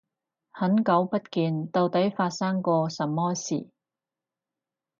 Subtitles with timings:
[0.49, 3.67] 很久不見，到底發生過什麼事